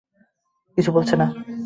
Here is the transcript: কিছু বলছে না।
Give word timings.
কিছু 0.77 0.91
বলছে 0.91 1.15
না। 1.15 1.27